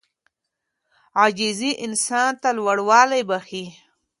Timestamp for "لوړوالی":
2.57-3.21